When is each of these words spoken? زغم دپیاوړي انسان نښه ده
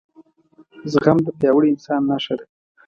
زغم 0.91 1.17
دپیاوړي 1.27 1.67
انسان 1.71 2.01
نښه 2.09 2.35
ده 2.39 2.45